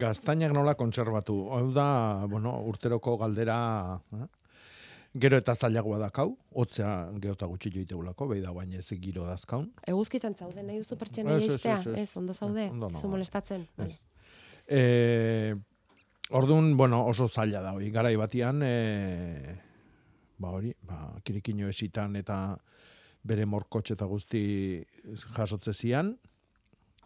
[0.00, 1.36] Gaztainak nola kontserbatu.
[1.52, 3.56] Hau da, bueno, urteroko galdera...
[4.16, 4.26] Eh?
[5.20, 6.28] Gero eta zailagoa dakau,
[6.62, 9.64] hotzea geota gutxi joitegulako, behi da baina ez giro dazkaun.
[9.90, 11.80] Eguzkitan zaude, nahi duzu pertsena jaistea?
[11.98, 12.68] ez, ondo zaude?
[12.68, 12.92] Ez, ondo.
[12.94, 13.64] Zu molestatzen?
[13.74, 13.88] Bai.
[13.88, 14.06] Ez.
[14.70, 15.56] E,
[16.30, 17.90] orduan, bueno, oso zaila da hori.
[17.90, 19.56] Garai batian, e,
[20.38, 22.38] ba hori, ba, kirikino esitan eta
[23.26, 24.44] bere morkotxe eta guzti
[25.34, 26.14] jasotze zian,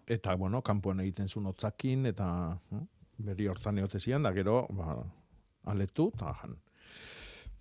[0.07, 2.27] eta, bueno, kanpoan egiten zuen hotzakin, eta
[2.73, 2.83] eh,
[3.25, 4.99] beri hortan egote zian, da gero, ba,
[5.73, 6.57] aletu, eta jan.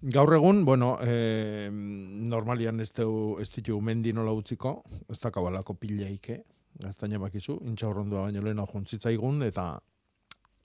[0.03, 5.77] Gaur egun, bueno, e, normalian ez, deu, ez ditu mendi nola utziko, ez da kabalako
[5.79, 6.41] pileike,
[6.83, 9.13] gaztaina bakizu, intxaurrondua baino lehen juntzitza
[9.47, 9.79] eta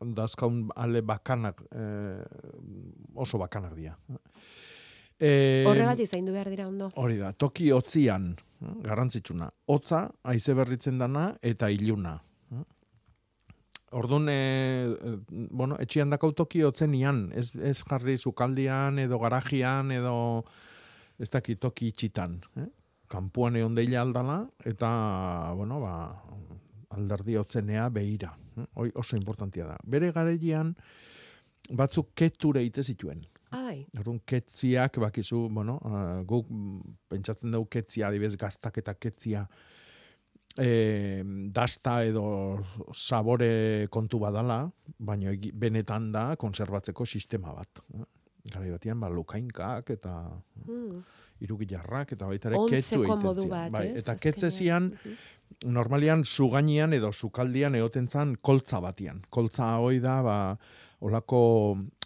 [0.00, 1.84] dazkaun ale bakanak, e,
[3.14, 3.96] oso bakanak dira.
[5.18, 6.90] E, Horregatik zaindu behar dira ondo.
[6.96, 9.50] Hori da, toki hotzian, eh, garrantzitsuna.
[9.66, 12.18] Hotza, haize berritzen dana, eta iluna.
[13.96, 14.96] Orduan, e,
[15.30, 20.44] bueno, etxian dakau toki hotzen ian, ez, ez jarri zukaldian, edo garajian, edo
[21.18, 22.36] ez daki toki itxitan.
[22.60, 22.66] Eh?
[23.08, 24.90] Kampuan egon deila aldala, eta,
[25.56, 25.94] bueno, ba,
[26.92, 28.34] alderdi hotzenea behira.
[28.58, 28.66] Eh?
[28.74, 29.78] Hoi oso importantia da.
[29.88, 30.74] Bere garaian,
[31.70, 33.24] batzuk keture ite zituen.
[33.78, 36.50] Ai, Orduan ketziak bakizu, bueno, uh, guk
[37.08, 39.46] pentsatzen dugu ketzia, adibidez gaztak eta ketzia
[40.58, 41.22] e,
[41.54, 42.24] dasta edo
[42.92, 44.62] sabore kontu badala,
[44.98, 47.82] baina benetan da konserbatzeko sistema bat.
[48.48, 50.14] Garai batean, ba, lukainkak eta
[50.64, 51.00] hmm.
[51.44, 53.98] irugilarrak eta baita ere ketzu egiten bat, Bai, ez?
[54.02, 54.92] eta ketzezian,
[55.68, 59.20] normalian zugainean edo sukaldian egoten zan koltza batian.
[59.30, 60.38] Koltza hoi da, ba,
[61.04, 61.42] olako,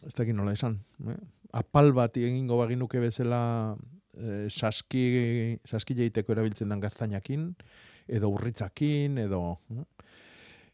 [0.02, 1.20] ez dakit nola esan, eh?
[1.52, 3.76] Apal bat egingo baginuke bezala
[4.16, 7.50] eh, saski, saski jeiteko erabiltzen den gaztainakin,
[8.08, 9.44] edo urritzakin, edo...
[9.76, 9.86] eh?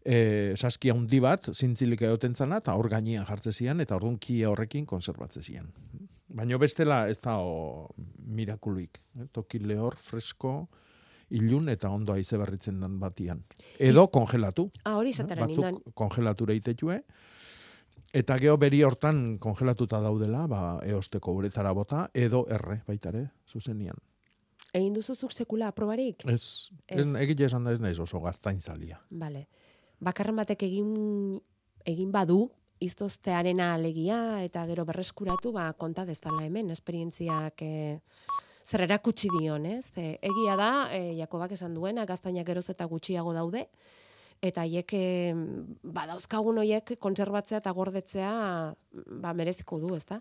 [0.08, 0.18] E,
[0.56, 4.86] saski handi bat, zintzilik egoten zana, eta hor gainean jartze zian, eta orduan kia horrekin
[4.88, 5.66] konserbatze zian.
[6.32, 7.90] Baina bestela ez da o,
[8.24, 9.02] mirakuluik.
[9.18, 9.26] Eh?
[9.34, 10.55] Toki lehor, fresko,
[11.36, 13.42] ilun eta ondo haize berritzen den batian.
[13.78, 14.70] Edo kongelatu.
[14.84, 15.83] Ah, hori esatera Batzuk nindan.
[15.98, 17.02] kongelatura itetue.
[18.17, 23.98] Eta geho beri hortan kongelatuta daudela, ba, eosteko uretara bota, edo erre, baitare, zuzenian.
[24.73, 26.24] Egin duzuzuk sekula aprobarik?
[26.29, 27.05] Ez, ez.
[27.20, 28.98] Egile esan da ez naiz oso gaztain zalia.
[29.11, 29.47] Vale.
[30.01, 30.91] Bakarren batek egin
[31.89, 32.48] egin badu
[32.85, 38.01] iztoztearena alegia eta gero berreskuratu ba konta dezala hemen esperientziak e,
[38.64, 39.91] zer erakutsi dion, ez?
[39.97, 43.67] E, egia da, e, Jakobak esan duena, gaztainak geroz eta gutxiago daude
[44.42, 44.94] eta haiek
[45.82, 48.32] badauzkagun hoiek kontserbatzea eta gordetzea
[49.22, 50.20] ba mereziko du, ezta?